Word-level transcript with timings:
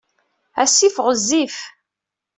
Asif 0.61 0.95
ɣezzif. 1.05 1.57